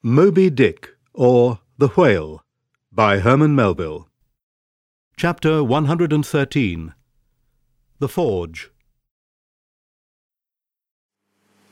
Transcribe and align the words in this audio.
Moby 0.00 0.48
Dick, 0.48 0.90
or 1.12 1.58
The 1.76 1.88
Whale, 1.88 2.44
by 2.92 3.18
Herman 3.18 3.56
Melville. 3.56 4.08
Chapter 5.16 5.64
113 5.64 6.94
The 7.98 8.08
Forge. 8.08 8.70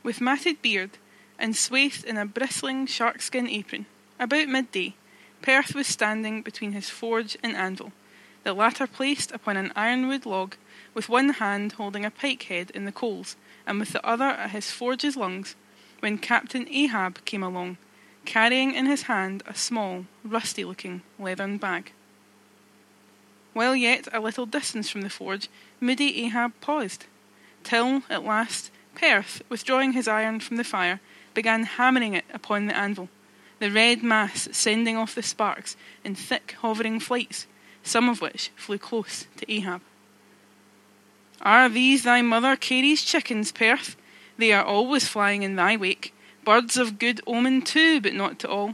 With 0.03 0.19
matted 0.19 0.61
beard, 0.61 0.97
and 1.39 1.55
swathed 1.55 2.03
in 2.03 2.17
a 2.17 2.25
bristling 2.25 2.85
sharkskin 2.85 3.47
apron, 3.47 3.85
about 4.19 4.49
midday, 4.49 4.95
Perth 5.41 5.73
was 5.73 5.87
standing 5.87 6.41
between 6.41 6.73
his 6.73 6.89
forge 6.89 7.37
and 7.41 7.55
anvil, 7.55 7.93
the 8.43 8.53
latter 8.53 8.87
placed 8.87 9.31
upon 9.31 9.55
an 9.55 9.71
ironwood 9.73 10.25
log, 10.25 10.57
with 10.93 11.07
one 11.07 11.29
hand 11.29 11.71
holding 11.71 12.03
a 12.03 12.11
pike 12.11 12.43
head 12.43 12.71
in 12.71 12.83
the 12.83 12.91
coals, 12.91 13.37
and 13.65 13.79
with 13.79 13.93
the 13.93 14.05
other 14.05 14.25
at 14.25 14.49
his 14.49 14.69
forge's 14.69 15.15
lungs, 15.15 15.55
when 16.01 16.17
Captain 16.17 16.67
Ahab 16.67 17.23
came 17.23 17.41
along 17.41 17.77
carrying 18.27 18.75
in 18.75 18.85
his 18.85 19.03
hand 19.03 19.41
a 19.47 19.55
small, 19.55 20.05
rusty 20.23 20.65
looking 20.65 21.01
leathern 21.17 21.57
bag. 21.57 21.93
While 23.53 23.75
yet 23.75 24.07
a 24.11 24.19
little 24.19 24.45
distance 24.45 24.89
from 24.89 25.01
the 25.01 25.09
forge, 25.09 25.47
moody 25.79 26.25
Ahab 26.25 26.51
paused, 26.59 27.05
till, 27.63 28.03
at 28.09 28.25
last, 28.25 28.69
Perth, 28.95 29.41
withdrawing 29.49 29.93
his 29.93 30.07
iron 30.07 30.41
from 30.41 30.57
the 30.57 30.65
fire, 30.65 30.99
began 31.33 31.63
hammering 31.63 32.13
it 32.15 32.25
upon 32.33 32.65
the 32.65 32.77
anvil, 32.77 33.07
the 33.59 33.71
red 33.71 34.03
mass 34.03 34.49
sending 34.51 34.97
off 34.97 35.15
the 35.15 35.23
sparks 35.23 35.77
in 36.03 36.13
thick 36.13 36.55
hovering 36.59 36.99
flights, 36.99 37.47
some 37.81 38.09
of 38.09 38.21
which 38.21 38.51
flew 38.57 38.77
close 38.77 39.25
to 39.37 39.51
Ahab. 39.51 39.81
Are 41.41 41.69
these 41.69 42.03
thy 42.03 42.21
mother 42.21 42.57
Carey's 42.57 43.03
chickens, 43.03 43.53
Perth? 43.53 43.95
They 44.37 44.51
are 44.51 44.65
always 44.65 45.07
flying 45.07 45.43
in 45.43 45.55
thy 45.55 45.77
wake, 45.77 46.13
Birds 46.47 46.77
of 46.77 46.97
good 46.97 47.19
omen 47.27 47.61
too, 47.61 47.99
but 47.99 48.13
not 48.13 48.39
to 48.39 48.47
all. 48.49 48.73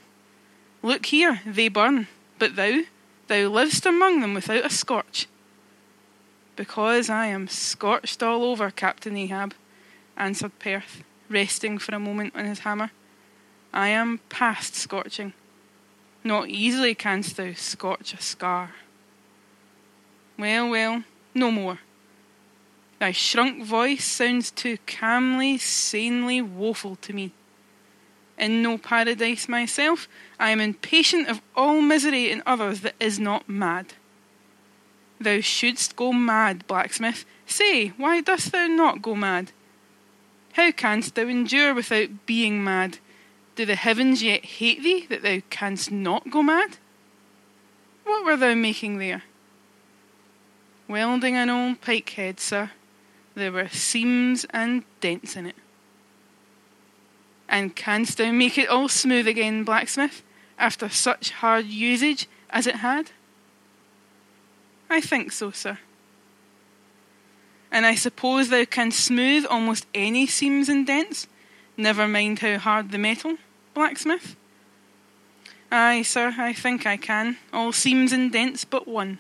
Look 0.84 1.08
here, 1.08 1.42
they 1.44 1.70
burn, 1.70 2.08
but 2.38 2.56
thou, 2.56 2.82
thou 3.26 3.48
livest 3.48 3.88
among 3.88 4.22
them 4.22 4.36
without 4.36 4.64
a 4.64 4.70
scorch. 4.70 5.26
Because 6.56 7.10
I 7.10 7.26
am 7.26 7.48
scorched 7.48 8.22
all 8.22 8.44
over, 8.44 8.70
Captain 8.70 9.18
Ahab, 9.18 9.56
answered 10.16 10.60
Perth, 10.60 11.04
resting 11.30 11.80
for 11.80 11.96
a 11.96 12.00
moment 12.00 12.36
on 12.36 12.46
his 12.46 12.60
hammer. 12.60 12.92
I 13.74 13.88
am 13.88 14.20
past 14.30 14.76
scorching. 14.76 15.34
Not 16.24 16.50
easily 16.50 16.94
canst 16.94 17.38
thou 17.38 17.54
scorch 17.54 18.14
a 18.14 18.22
scar. 18.22 18.76
Well, 20.38 20.70
well, 20.70 21.06
no 21.34 21.50
more. 21.50 21.80
Thy 23.00 23.14
shrunk 23.14 23.66
voice 23.66 24.06
sounds 24.06 24.52
too 24.52 24.78
calmly, 24.86 25.58
sanely 25.58 26.40
woeful 26.40 26.98
to 26.98 27.14
me 27.14 27.32
in 28.44 28.62
no 28.62 28.78
paradise 28.78 29.48
myself, 29.48 30.08
I 30.38 30.52
am 30.52 30.60
impatient 30.60 31.30
of 31.30 31.42
all 31.56 31.82
misery 31.82 32.30
in 32.30 32.44
others 32.46 32.82
that 32.82 32.96
is 33.00 33.18
not 33.18 33.48
mad. 33.48 33.94
Thou 35.20 35.40
shouldst 35.40 35.96
go 35.96 36.12
mad, 36.12 36.68
blacksmith. 36.68 37.26
Say, 37.46 37.90
why 37.90 38.20
dost 38.20 38.52
thou 38.52 38.68
not 38.68 39.02
go 39.02 39.16
mad? 39.16 39.52
How 40.54 40.72
canst 40.72 41.16
thou 41.16 41.24
endure 41.24 41.74
without 41.74 42.26
being 42.26 42.64
mad? 42.64 43.00
Do 43.56 43.66
the 43.66 43.76
heavens 43.76 44.22
yet 44.22 44.44
hate 44.44 44.84
thee 44.84 45.06
that 45.08 45.22
thou 45.22 45.40
canst 45.50 45.92
not 45.92 46.30
go 46.30 46.44
mad? 46.44 46.78
What 48.04 48.26
were 48.26 48.36
thou 48.36 48.56
making 48.56 48.98
there? 48.98 49.24
Welding 50.90 51.36
an 51.38 51.50
old 51.50 51.80
pike 51.80 52.10
head, 52.10 52.40
sir. 52.40 52.72
There 53.36 53.52
were 53.52 53.70
seams 53.70 54.46
and 54.50 54.84
dents 55.00 55.38
in 55.38 55.46
it. 55.46 55.56
And 57.54 57.76
canst 57.76 58.18
thou 58.18 58.32
make 58.32 58.58
it 58.58 58.68
all 58.68 58.90
smooth 58.90 59.28
again, 59.28 59.64
blacksmith, 59.64 60.24
after 60.58 60.90
such 60.90 61.30
hard 61.30 61.68
usage 61.68 62.28
as 62.50 62.66
it 62.66 62.78
had? 62.78 63.12
I 64.90 65.00
think 65.00 65.32
so, 65.32 65.52
sir. 65.52 65.78
And 67.72 67.86
I 67.86 67.94
suppose 67.94 68.50
thou 68.50 68.66
canst 68.66 69.00
smooth 69.02 69.46
almost 69.48 69.86
any 69.94 70.26
seams 70.26 70.68
and 70.68 70.88
dents, 70.88 71.28
never 71.78 72.08
mind 72.08 72.40
how 72.40 72.58
hard 72.58 72.90
the 72.90 72.98
metal, 72.98 73.38
blacksmith? 73.76 74.36
Ay, 75.72 76.02
sir, 76.02 76.34
I 76.36 76.54
think 76.54 76.88
I 76.88 76.98
can, 76.98 77.38
all 77.54 77.72
seams 77.72 78.12
and 78.12 78.32
dents 78.32 78.66
but 78.66 78.88
one. 78.88 79.20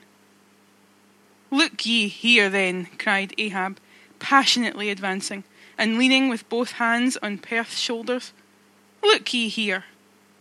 Look 1.51 1.85
ye 1.85 2.07
here, 2.07 2.49
then, 2.49 2.88
cried 2.97 3.35
Ahab, 3.38 3.77
passionately 4.17 4.89
advancing 4.89 5.43
and 5.78 5.97
leaning 5.97 6.29
with 6.29 6.47
both 6.50 6.73
hands 6.73 7.17
on 7.17 7.38
Perth's 7.38 7.79
shoulders. 7.79 8.34
Look 9.01 9.34
ye 9.34 9.50
here. 9.50 9.85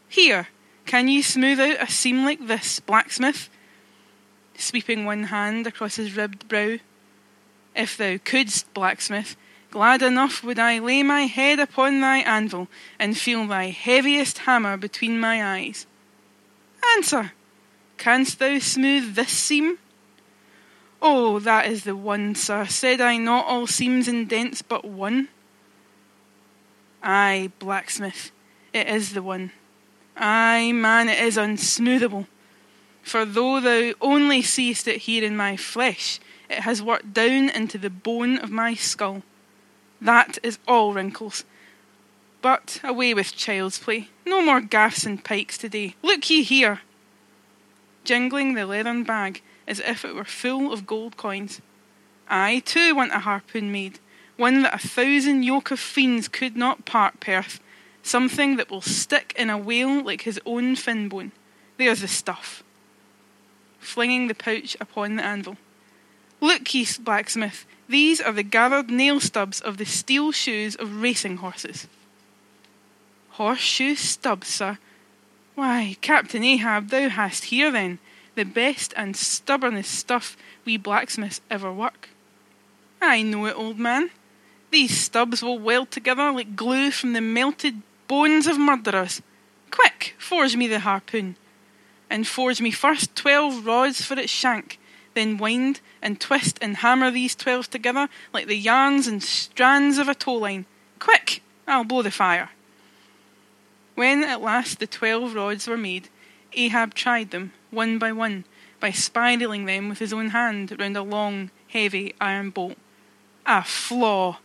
Here, 0.08 0.48
can 0.86 1.08
ye 1.08 1.22
smooth 1.22 1.60
out 1.60 1.80
a 1.80 1.90
seam 1.90 2.24
like 2.24 2.46
this, 2.46 2.80
blacksmith? 2.80 3.48
Sweeping 4.56 5.04
one 5.04 5.24
hand 5.24 5.66
across 5.66 5.96
his 5.96 6.16
ribbed 6.16 6.48
brow. 6.48 6.78
If 7.74 7.96
thou 7.96 8.18
couldst, 8.18 8.72
blacksmith, 8.74 9.36
glad 9.70 10.02
enough 10.02 10.44
would 10.44 10.58
I 10.58 10.78
lay 10.78 11.02
my 11.02 11.22
head 11.22 11.58
upon 11.58 12.00
thy 12.00 12.18
anvil 12.18 12.68
and 12.98 13.16
feel 13.16 13.46
thy 13.46 13.66
heaviest 13.70 14.38
hammer 14.38 14.76
between 14.76 15.18
my 15.18 15.42
eyes. 15.56 15.86
Answer! 16.96 17.32
Canst 17.96 18.38
thou 18.38 18.58
smooth 18.58 19.14
this 19.14 19.30
seam? 19.30 19.78
Oh, 21.04 21.40
that 21.40 21.66
is 21.66 21.82
the 21.82 21.96
one, 21.96 22.36
sir. 22.36 22.64
Said 22.66 23.00
I 23.00 23.16
not 23.16 23.46
all 23.46 23.66
seams 23.66 24.06
and 24.06 24.28
dents 24.28 24.62
but 24.62 24.84
one? 24.84 25.28
Ay, 27.02 27.50
blacksmith, 27.58 28.30
it 28.72 28.86
is 28.86 29.12
the 29.12 29.22
one. 29.22 29.50
Ay, 30.16 30.70
man, 30.70 31.08
it 31.08 31.18
is 31.18 31.36
unsmoothable. 31.36 32.28
For 33.02 33.24
though 33.24 33.58
thou 33.58 33.94
only 34.00 34.42
seest 34.42 34.86
it 34.86 34.98
here 34.98 35.24
in 35.24 35.36
my 35.36 35.56
flesh, 35.56 36.20
it 36.48 36.60
has 36.60 36.80
worked 36.80 37.12
down 37.12 37.48
into 37.48 37.78
the 37.78 37.90
bone 37.90 38.38
of 38.38 38.50
my 38.50 38.74
skull. 38.74 39.22
That 40.00 40.38
is 40.44 40.60
all 40.68 40.92
wrinkles. 40.92 41.44
But 42.42 42.80
away 42.84 43.12
with 43.12 43.34
child's 43.34 43.80
play. 43.80 44.08
No 44.24 44.40
more 44.40 44.60
gaffs 44.60 45.04
and 45.04 45.24
pikes 45.24 45.58
today. 45.58 45.96
Look 46.02 46.30
ye 46.30 46.44
here. 46.44 46.80
Jingling 48.04 48.54
the 48.54 48.66
leathern 48.66 49.02
bag, 49.02 49.42
as 49.66 49.80
if 49.80 50.04
it 50.04 50.14
were 50.14 50.24
full 50.24 50.72
of 50.72 50.86
gold 50.86 51.16
coins. 51.16 51.60
I 52.28 52.60
too 52.60 52.94
want 52.94 53.12
a 53.12 53.20
harpoon 53.20 53.70
made, 53.72 53.98
one 54.36 54.62
that 54.62 54.74
a 54.74 54.88
thousand 54.88 55.42
yoke 55.42 55.70
of 55.70 55.80
fiends 55.80 56.28
could 56.28 56.56
not 56.56 56.84
part, 56.84 57.20
Perth, 57.20 57.60
something 58.02 58.56
that 58.56 58.70
will 58.70 58.80
stick 58.80 59.34
in 59.36 59.50
a 59.50 59.58
whale 59.58 60.02
like 60.02 60.22
his 60.22 60.40
own 60.44 60.76
fin 60.76 61.08
bone. 61.08 61.32
There's 61.76 62.00
the 62.00 62.08
stuff. 62.08 62.62
Flinging 63.78 64.28
the 64.28 64.34
pouch 64.34 64.76
upon 64.80 65.16
the 65.16 65.24
anvil. 65.24 65.56
Look 66.40 66.74
ye, 66.74 66.86
blacksmith, 67.00 67.66
these 67.88 68.20
are 68.20 68.32
the 68.32 68.42
gathered 68.42 68.90
nail 68.90 69.20
stubs 69.20 69.60
of 69.60 69.76
the 69.76 69.84
steel 69.84 70.32
shoes 70.32 70.74
of 70.74 71.02
racing 71.02 71.38
horses. 71.38 71.86
Horseshoe 73.30 73.94
stubs, 73.94 74.48
sir. 74.48 74.78
Why, 75.54 75.96
Captain 76.00 76.42
Ahab, 76.42 76.88
thou 76.88 77.08
hast 77.08 77.44
here 77.44 77.70
then 77.70 77.98
the 78.34 78.44
best 78.44 78.94
and 78.96 79.16
stubbornest 79.16 79.92
stuff 79.92 80.36
we 80.64 80.76
blacksmiths 80.76 81.40
ever 81.50 81.72
work. 81.72 82.08
I 83.00 83.22
know 83.22 83.46
it, 83.46 83.56
old 83.56 83.78
man. 83.78 84.10
These 84.70 84.98
stubs 84.98 85.42
will 85.42 85.58
weld 85.58 85.90
together 85.90 86.32
like 86.32 86.56
glue 86.56 86.90
from 86.90 87.12
the 87.12 87.20
melted 87.20 87.82
bones 88.08 88.46
of 88.46 88.58
murderers. 88.58 89.20
Quick, 89.70 90.14
forge 90.18 90.56
me 90.56 90.66
the 90.66 90.80
harpoon. 90.80 91.36
And 92.08 92.26
forge 92.26 92.60
me 92.60 92.70
first 92.70 93.16
twelve 93.16 93.66
rods 93.66 94.02
for 94.04 94.18
its 94.18 94.30
shank, 94.30 94.78
then 95.14 95.38
wind 95.38 95.80
and 96.00 96.20
twist 96.20 96.58
and 96.62 96.76
hammer 96.78 97.10
these 97.10 97.34
twelve 97.34 97.70
together 97.70 98.08
like 98.32 98.46
the 98.46 98.56
yarns 98.56 99.06
and 99.06 99.22
strands 99.22 99.98
of 99.98 100.08
a 100.08 100.14
tow 100.14 100.34
line. 100.34 100.66
Quick, 100.98 101.42
I'll 101.66 101.84
blow 101.84 102.02
the 102.02 102.10
fire. 102.10 102.50
When 103.94 104.24
at 104.24 104.40
last 104.40 104.78
the 104.78 104.86
twelve 104.86 105.34
rods 105.34 105.66
were 105.66 105.76
made, 105.76 106.08
Ahab 106.54 106.94
tried 106.94 107.30
them, 107.30 107.52
one 107.72 107.98
by 107.98 108.12
one, 108.12 108.44
by 108.78 108.92
spiraling 108.92 109.64
them 109.64 109.88
with 109.88 109.98
his 109.98 110.12
own 110.12 110.28
hand 110.28 110.76
round 110.78 110.96
a 110.96 111.02
long, 111.02 111.50
heavy 111.68 112.14
iron 112.20 112.50
bolt. 112.50 112.76
A 113.46 113.64
flaw! 113.64 114.38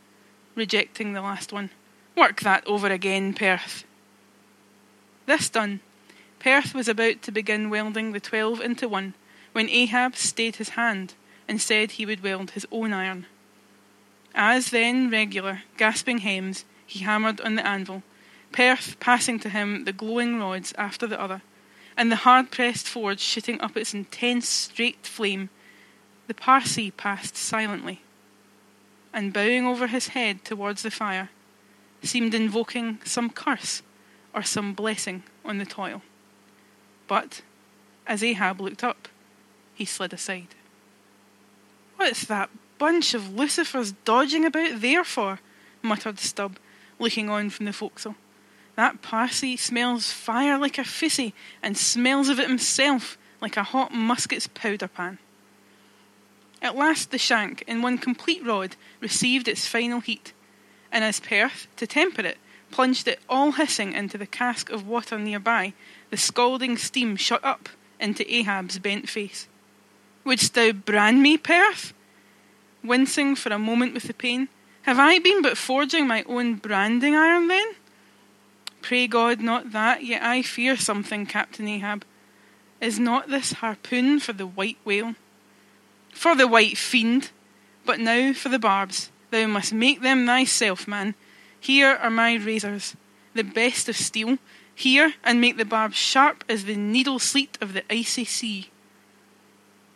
Rejecting 0.55 1.13
the 1.13 1.21
last 1.21 1.53
one. 1.53 1.69
Work 2.15 2.41
that 2.41 2.65
over 2.65 2.87
again, 2.87 3.33
Perth. 3.33 3.83
This 5.27 5.49
done, 5.49 5.81
Perth 6.39 6.73
was 6.73 6.87
about 6.87 7.21
to 7.23 7.31
begin 7.31 7.69
welding 7.69 8.11
the 8.11 8.19
twelve 8.19 8.61
into 8.61 8.87
one, 8.87 9.13
when 9.51 9.69
Ahab 9.69 10.15
stayed 10.15 10.55
his 10.55 10.69
hand, 10.69 11.13
and 11.47 11.61
said 11.61 11.91
he 11.91 12.05
would 12.05 12.23
weld 12.23 12.51
his 12.51 12.65
own 12.71 12.93
iron. 12.93 13.25
As 14.33 14.69
then 14.69 15.09
regular, 15.09 15.63
gasping 15.77 16.19
hems, 16.19 16.65
he 16.85 16.99
hammered 16.99 17.41
on 17.41 17.55
the 17.55 17.65
anvil, 17.65 18.03
Perth 18.51 18.99
passing 18.99 19.39
to 19.39 19.49
him 19.49 19.83
the 19.85 19.93
glowing 19.93 20.39
rods 20.39 20.73
after 20.77 21.05
the 21.05 21.19
other, 21.19 21.41
and 21.97 22.11
the 22.11 22.17
hard 22.17 22.51
pressed 22.51 22.87
forge 22.87 23.19
shooting 23.19 23.59
up 23.59 23.75
its 23.75 23.93
intense 23.93 24.47
straight 24.47 25.05
flame, 25.05 25.49
the 26.27 26.33
Parsee 26.35 26.95
passed 26.95 27.35
silently, 27.35 28.01
and 29.11 29.33
bowing 29.33 29.65
over 29.65 29.87
his 29.87 30.09
head 30.09 30.45
towards 30.45 30.83
the 30.83 30.91
fire, 30.91 31.29
seemed 32.03 32.35
invoking 32.35 32.99
some 33.03 33.31
curse 33.31 33.81
or 34.33 34.43
some 34.43 34.73
blessing 34.73 35.23
on 35.43 35.57
the 35.57 35.65
toil. 35.65 36.03
But 37.07 37.41
as 38.05 38.23
Ahab 38.23 38.61
looked 38.61 38.83
up, 38.83 39.07
he 39.73 39.83
slid 39.83 40.13
aside. 40.13 40.55
What's 41.95 42.25
that 42.25 42.51
bunch 42.77 43.15
of 43.15 43.23
Lucifers 43.23 43.95
dodging 44.05 44.45
about 44.45 44.81
there 44.81 45.03
for? 45.03 45.39
muttered 45.81 46.19
Stubb, 46.19 46.57
looking 46.99 47.29
on 47.29 47.49
from 47.49 47.65
the 47.65 47.73
forecastle. 47.73 48.15
That 48.77 49.01
Parsee 49.01 49.57
smells 49.57 50.11
fire 50.11 50.55
like 50.55 50.77
a 50.77 50.83
fusee, 50.83 51.33
and 51.63 51.75
smells 51.75 52.29
of 52.29 52.39
it 52.39 52.47
himself 52.47 53.17
like 53.41 53.57
a 53.57 53.63
hot 53.63 53.91
musket's 53.91 54.45
powder 54.45 54.87
pan. 54.87 55.17
At 56.61 56.75
last 56.75 57.09
the 57.09 57.17
shank, 57.17 57.63
in 57.63 57.81
one 57.81 57.97
complete 57.97 58.45
rod, 58.45 58.75
received 58.99 59.47
its 59.47 59.67
final 59.67 59.99
heat, 59.99 60.31
and 60.91 61.03
as 61.03 61.19
Perth, 61.19 61.65
to 61.77 61.87
temper 61.87 62.21
it, 62.21 62.37
plunged 62.69 63.07
it 63.07 63.19
all 63.27 63.53
hissing 63.53 63.93
into 63.93 64.15
the 64.15 64.27
cask 64.27 64.69
of 64.69 64.87
water 64.87 65.17
near 65.17 65.39
by, 65.39 65.73
the 66.11 66.17
scalding 66.17 66.77
steam 66.77 67.15
shot 67.15 67.43
up 67.43 67.69
into 67.99 68.31
Ahab's 68.31 68.77
bent 68.77 69.09
face. 69.09 69.47
Wouldst 70.23 70.53
thou 70.53 70.71
brand 70.71 71.23
me, 71.23 71.35
Perth? 71.39 71.95
Wincing 72.83 73.35
for 73.35 73.51
a 73.51 73.57
moment 73.57 73.95
with 73.95 74.03
the 74.03 74.13
pain, 74.13 74.49
have 74.83 74.99
I 74.99 75.17
been 75.17 75.41
but 75.41 75.57
forging 75.57 76.05
my 76.05 76.23
own 76.27 76.55
branding 76.55 77.15
iron 77.15 77.47
then? 77.47 77.65
Pray 78.87 79.05
God 79.05 79.41
not 79.41 79.73
that, 79.73 80.05
yet 80.05 80.23
I 80.23 80.41
fear 80.41 80.77
something, 80.77 81.25
Captain 81.25 81.67
Ahab. 81.67 82.05
Is 82.79 82.97
not 82.97 83.27
this 83.27 83.51
harpoon 83.51 84.21
for 84.21 84.31
the 84.31 84.47
white 84.47 84.77
whale? 84.85 85.15
For 86.13 86.37
the 86.37 86.47
white 86.47 86.77
fiend. 86.77 87.31
But 87.85 87.99
now 87.99 88.31
for 88.31 88.47
the 88.47 88.57
barbs. 88.57 89.11
Thou 89.29 89.45
must 89.47 89.73
make 89.73 90.01
them 90.01 90.25
thyself, 90.25 90.87
man. 90.87 91.15
Here 91.59 91.99
are 92.01 92.09
my 92.09 92.35
razors, 92.35 92.95
the 93.33 93.43
best 93.43 93.89
of 93.89 93.97
steel. 93.97 94.37
Here, 94.73 95.15
and 95.21 95.41
make 95.41 95.57
the 95.57 95.65
barbs 95.65 95.97
sharp 95.97 96.45
as 96.47 96.63
the 96.63 96.77
needle 96.77 97.19
sleet 97.19 97.57
of 97.59 97.73
the 97.73 97.83
icy 97.91 98.23
sea. 98.23 98.69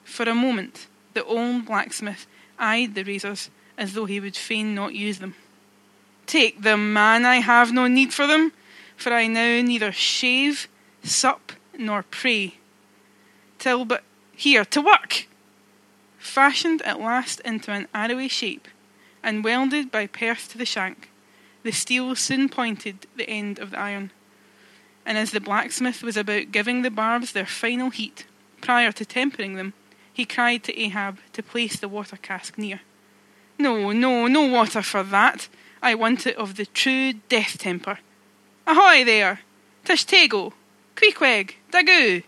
For 0.03 0.23
a 0.23 0.35
moment, 0.35 0.87
the 1.13 1.23
old 1.23 1.65
blacksmith 1.65 2.27
eyed 2.59 2.95
the 2.95 3.03
razors 3.03 3.51
as 3.77 3.93
though 3.93 4.03
he 4.03 4.19
would 4.19 4.35
fain 4.35 4.75
not 4.75 4.95
use 4.95 5.19
them. 5.19 5.35
Take 6.25 6.61
them, 6.61 6.91
man, 6.91 7.25
I 7.25 7.37
have 7.37 7.71
no 7.71 7.87
need 7.87 8.13
for 8.13 8.27
them, 8.27 8.51
for 9.01 9.11
I 9.11 9.25
now 9.25 9.61
neither 9.61 9.91
shave, 9.91 10.67
sup, 11.03 11.53
nor 11.77 12.03
pray. 12.03 12.55
Till 13.57 13.83
but 13.83 14.03
here, 14.35 14.63
to 14.65 14.81
work! 14.81 15.27
Fashioned 16.19 16.83
at 16.83 16.99
last 16.99 17.39
into 17.41 17.71
an 17.71 17.87
arrowy 17.95 18.27
shape, 18.27 18.67
and 19.23 19.43
welded 19.43 19.91
by 19.91 20.05
Perth 20.05 20.49
to 20.49 20.57
the 20.57 20.65
shank, 20.65 21.09
the 21.63 21.71
steel 21.71 22.15
soon 22.15 22.47
pointed 22.47 23.07
the 23.15 23.27
end 23.27 23.57
of 23.57 23.71
the 23.71 23.79
iron. 23.79 24.11
And 25.03 25.17
as 25.17 25.31
the 25.31 25.41
blacksmith 25.41 26.03
was 26.03 26.15
about 26.15 26.51
giving 26.51 26.83
the 26.83 26.91
barbs 26.91 27.31
their 27.31 27.47
final 27.47 27.89
heat, 27.89 28.27
prior 28.61 28.91
to 28.91 29.05
tempering 29.05 29.55
them, 29.55 29.73
he 30.13 30.25
cried 30.25 30.63
to 30.65 30.79
Ahab 30.79 31.17
to 31.33 31.41
place 31.41 31.79
the 31.79 31.87
water 31.87 32.17
cask 32.17 32.55
near. 32.57 32.81
No, 33.57 33.91
no, 33.91 34.27
no 34.27 34.45
water 34.45 34.83
for 34.83 35.01
that. 35.01 35.47
I 35.81 35.95
want 35.95 36.27
it 36.27 36.35
of 36.35 36.55
the 36.55 36.67
true 36.67 37.13
death 37.29 37.57
temper. 37.57 37.97
Ahoy 38.71 39.03
there! 39.03 39.41
Tashtego! 39.83 40.53
Queequeg! 40.95 41.55
Daggoo! 41.73 42.23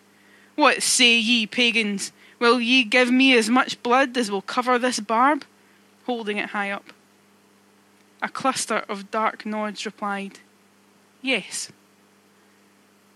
What 0.55 0.83
say 0.83 1.17
ye, 1.17 1.47
pagans? 1.47 2.11
Will 2.37 2.59
ye 2.59 2.83
give 2.83 3.09
me 3.09 3.37
as 3.37 3.49
much 3.49 3.81
blood 3.81 4.17
as 4.17 4.29
will 4.29 4.41
cover 4.41 4.77
this 4.77 4.99
barb? 4.99 5.45
Holding 6.05 6.35
it 6.35 6.49
high 6.49 6.69
up. 6.69 6.91
A 8.21 8.27
cluster 8.27 8.83
of 8.89 9.09
dark 9.09 9.45
nods 9.45 9.85
replied, 9.85 10.39
Yes. 11.21 11.71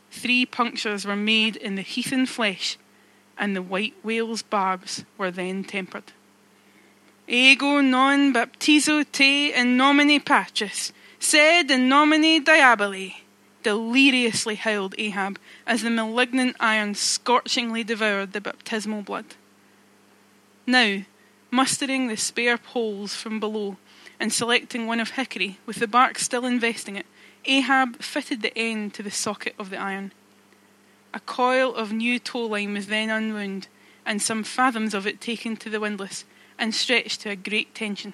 Three 0.10 0.46
punctures 0.46 1.04
were 1.04 1.18
made 1.18 1.58
in 1.58 1.76
the 1.76 1.82
heathen 1.82 2.28
flesh, 2.28 2.78
and 3.38 3.54
the 3.54 3.62
white 3.62 3.96
whale's 4.04 4.42
barbs 4.42 5.04
were 5.18 5.32
then 5.32 5.66
tempered. 5.66 6.14
Ego 7.28 7.82
non 7.82 8.32
baptizo 8.32 9.04
te 9.12 9.54
in 9.54 9.76
nomine 9.76 10.22
Patris, 10.22 10.94
sed 11.20 11.72
in 11.72 11.90
nomine 11.90 12.44
Diaboli, 12.44 13.16
deliriously 13.64 14.56
howled 14.56 14.96
Ahab 14.98 15.40
as 15.66 15.82
the 15.82 15.90
malignant 15.90 16.56
iron 16.60 16.96
scorchingly 16.96 17.84
devoured 17.84 18.34
the 18.34 18.42
baptismal 18.42 19.02
blood. 19.02 19.36
Now, 20.66 21.04
mustering 21.52 22.08
the 22.08 22.18
spare 22.18 22.58
poles 22.58 23.16
from 23.16 23.40
below 23.40 23.78
and 24.20 24.32
selecting 24.32 24.88
one 24.88 25.00
of 25.00 25.12
hickory 25.12 25.60
with 25.66 25.78
the 25.78 25.88
bark 25.88 26.20
still 26.20 26.46
investing 26.46 26.96
it, 26.96 27.06
Ahab 27.46 28.02
fitted 28.02 28.42
the 28.42 28.58
end 28.58 28.94
to 28.96 29.04
the 29.04 29.12
socket 29.12 29.56
of 29.58 29.70
the 29.70 29.78
iron. 29.78 30.12
A 31.14 31.20
coil 31.22 31.74
of 31.74 31.92
new 31.92 32.20
tow 32.20 32.46
line 32.46 32.74
was 32.74 32.88
then 32.88 33.10
unwound, 33.10 33.68
and 34.06 34.22
some 34.22 34.44
fathoms 34.44 34.94
of 34.94 35.08
it 35.08 35.22
taken 35.22 35.56
to 35.58 35.70
the 35.70 35.80
windlass 35.80 36.26
and 36.60 36.74
stretched 36.76 37.22
to 37.22 37.30
a 37.30 37.36
great 37.36 37.74
tension. 37.74 38.14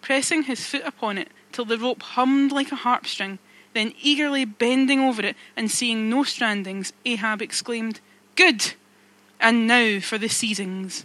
Pressing 0.00 0.44
his 0.44 0.64
foot 0.64 0.82
upon 0.84 1.18
it 1.18 1.28
till 1.52 1.64
the 1.64 1.78
rope 1.78 2.02
hummed 2.02 2.52
like 2.52 2.72
a 2.72 2.76
harp 2.76 3.06
string, 3.06 3.38
then 3.74 3.92
eagerly 4.00 4.44
bending 4.44 5.00
over 5.00 5.22
it 5.22 5.36
and 5.56 5.70
seeing 5.70 6.10
no 6.10 6.22
strandings, 6.22 6.92
Ahab 7.04 7.40
exclaimed, 7.40 8.00
Good! 8.36 8.74
And 9.40 9.66
now 9.66 10.00
for 10.00 10.18
the 10.18 10.28
seizings. 10.28 11.04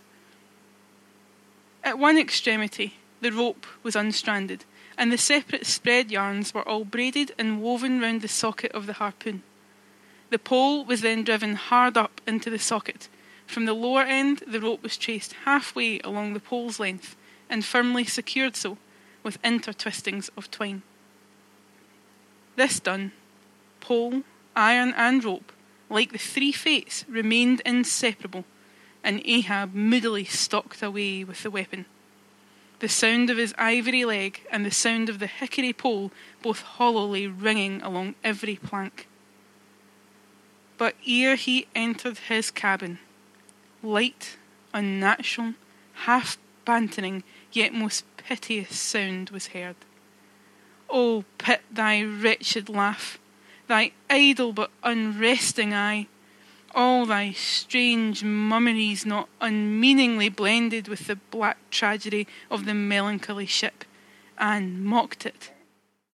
At 1.84 2.00
one 2.00 2.18
extremity, 2.18 2.96
the 3.22 3.32
rope 3.32 3.66
was 3.84 3.96
unstranded, 3.96 4.66
and 4.98 5.12
the 5.12 5.18
separate 5.18 5.66
spread 5.66 6.12
yarns 6.12 6.54
were 6.54 6.68
all 6.68 6.86
braided 6.86 7.34
and 7.38 7.62
woven 7.62 8.02
round 8.02 8.22
the 8.22 8.28
socket 8.28 8.72
of 8.72 8.88
the 8.88 8.94
harpoon. 8.94 9.44
The 10.32 10.40
pole 10.40 10.84
was 10.84 11.02
then 11.02 11.24
driven 11.24 11.56
hard 11.56 11.96
up 11.98 12.20
into 12.26 12.50
the 12.50 12.60
socket, 12.60 13.08
from 13.48 13.66
the 13.66 13.74
lower 13.74 14.02
end, 14.02 14.44
the 14.48 14.60
rope 14.60 14.84
was 14.84 14.98
traced 14.98 15.34
halfway 15.46 16.00
along 16.00 16.34
the 16.34 16.40
pole's 16.40 16.80
length 16.80 17.16
and 17.50 17.64
firmly 17.64 18.04
secured 18.04 18.56
so, 18.56 18.78
with 19.26 19.42
intertwistings 19.42 20.30
of 20.38 20.50
twine. 20.52 20.84
This 22.56 22.80
done, 22.80 23.12
pole, 23.82 24.22
iron, 24.56 24.94
and 24.96 25.22
rope, 25.24 25.52
like 25.90 26.12
the 26.12 26.20
three 26.20 26.52
fates, 26.52 27.04
remained 27.10 27.62
inseparable, 27.66 28.46
and 29.04 29.22
Ahab 29.26 29.74
moodily 29.74 30.26
stalked 30.26 30.82
away 30.84 31.24
with 31.24 31.42
the 31.42 31.50
weapon. 31.50 31.86
The 32.80 32.88
sound 32.88 33.30
of 33.32 33.38
his 33.38 33.56
ivory 33.58 34.06
leg 34.06 34.42
and 34.52 34.64
the 34.64 34.72
sound 34.72 35.10
of 35.10 35.18
the 35.18 35.28
hickory 35.28 35.74
pole 35.74 36.12
both 36.44 36.62
hollowly 36.62 37.26
ringing 37.26 37.82
along 37.82 38.14
every 38.24 38.58
plank. 38.58 39.08
But 40.78 40.96
ere 41.08 41.36
he 41.36 41.68
entered 41.74 42.20
his 42.28 42.52
cabin, 42.52 43.00
light, 43.82 44.38
unnatural, 44.74 45.54
half 45.94 46.38
bantering, 46.66 47.24
yet 47.52 47.74
most 47.74 48.04
piteous 48.28 48.78
sound 48.78 49.30
was 49.30 49.48
heard. 49.48 49.76
O 50.90 51.18
oh, 51.18 51.26
Pip 51.38 51.62
thy 51.72 52.04
wretched 52.04 52.70
laugh, 52.70 53.20
thy 53.68 53.92
idle 54.10 54.54
but 54.54 54.72
unresting 54.84 55.74
eye, 55.74 56.08
all 56.74 57.06
thy 57.06 57.32
strange 57.32 58.24
mummeries 58.24 59.06
not 59.06 59.30
unmeaningly 59.42 60.30
blended 60.30 60.88
with 60.88 61.08
the 61.08 61.16
black 61.16 61.58
tragedy 61.70 62.28
of 62.52 62.66
the 62.66 62.74
melancholy 62.74 63.46
ship, 63.46 63.86
and 64.38 64.84
mocked 64.84 65.26
it, 65.26 65.52